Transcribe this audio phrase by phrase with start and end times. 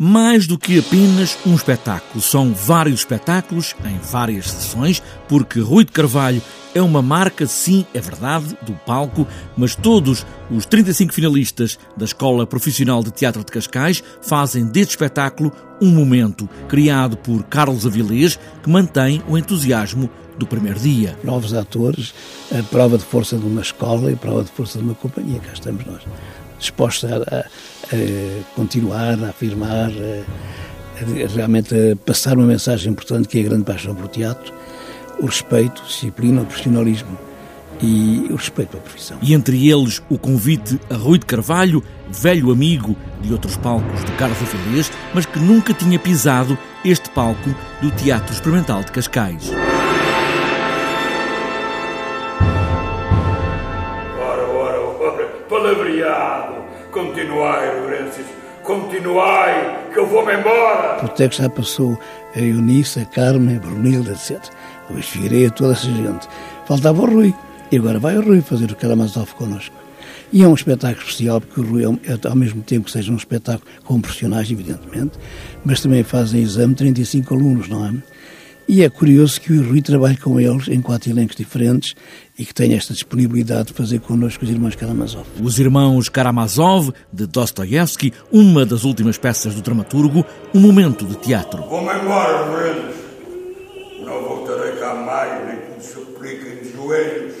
[0.00, 5.92] Mais do que apenas um espetáculo, são vários espetáculos em várias sessões, porque Rui de
[5.92, 6.42] Carvalho
[6.74, 9.24] é uma marca, sim, é verdade, do palco,
[9.56, 15.52] mas todos os 35 finalistas da Escola Profissional de Teatro de Cascais fazem deste espetáculo
[15.80, 21.16] um momento criado por Carlos Avilés que mantém o entusiasmo do primeiro dia.
[21.22, 22.12] Novos atores,
[22.50, 25.38] a prova de força de uma escola e a prova de força de uma companhia,
[25.38, 26.02] cá estamos nós
[26.64, 33.38] dispostos a, a, a continuar, a afirmar, a, realmente a passar uma mensagem importante que
[33.38, 34.52] é a grande paixão pelo teatro,
[35.20, 37.18] o respeito, a disciplina, o profissionalismo
[37.80, 39.18] e o respeito pela profissão.
[39.20, 44.12] E entre eles o convite a Rui de Carvalho, velho amigo de outros palcos de
[44.12, 49.50] Carlos Avilés, mas que nunca tinha pisado este palco do Teatro Experimental de Cascais.
[55.64, 56.53] palavreado.
[56.94, 58.20] Continuai, Lourenço,
[58.62, 60.94] continuai, que eu vou-me embora.
[61.00, 61.98] Por que já passou
[62.36, 64.40] a Eunice, a Carmen, a Brunilda, etc.
[64.88, 66.28] Luís Figueiredo, toda essa gente.
[66.66, 67.34] Faltava o Rui.
[67.72, 69.74] E agora vai o Rui fazer o Karamazov connosco.
[70.32, 73.10] E é um espetáculo especial, porque o Rui, é, é, ao mesmo tempo que seja
[73.10, 75.18] um espetáculo com personagem, evidentemente,
[75.64, 77.92] mas também fazem exame 35 alunos, não é?
[78.66, 81.94] E é curioso que o Rui trabalhe com eles em quatro elencos diferentes
[82.38, 85.26] e que tenha esta disponibilidade de fazer connosco os irmãos Karamazov.
[85.42, 91.62] Os irmãos Karamazov, de Dostoiévski, uma das últimas peças do dramaturgo, um momento de teatro.
[91.64, 92.94] Vou-me embora, Lorenos.
[94.02, 97.34] Não voltarei cá mais, nem que me supliquem de joelhos.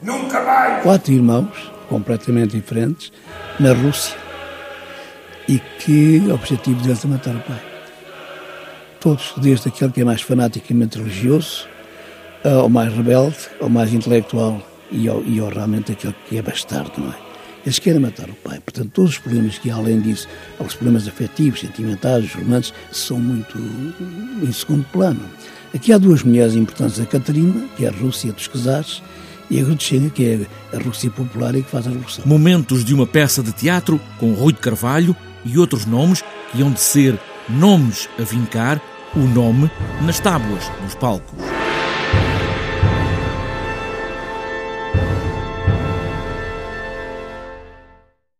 [0.00, 0.82] Nunca mais!
[0.84, 3.12] Quatro irmãos, completamente diferentes,
[3.58, 4.16] na Rússia,
[5.48, 7.71] e que o objetivo deles é matar o pai
[9.02, 11.66] todos, desde aquele que é mais fanaticamente religioso,
[12.44, 16.92] ao mais rebelde, ao mais intelectual e ao, e ao realmente aquele que é bastardo,
[16.98, 17.16] não é?
[17.64, 18.60] Eles querem matar o pai.
[18.60, 23.56] Portanto, todos os problemas que, além disso, os problemas afetivos, sentimentais, românticos, são muito
[24.42, 25.20] em segundo plano.
[25.74, 29.02] Aqui há duas mulheres importantes: a Catarina, que é a Rússia dos Czares,
[29.48, 32.24] e a Grutchenka, que é a Rússia popular e que faz a revolução.
[32.26, 35.14] Momentos de uma peça de teatro com Rui de Carvalho
[35.44, 37.16] e outros nomes que iam de ser
[37.48, 38.80] nomes a vincar
[39.14, 41.51] o nome nas tábuas dos palcos.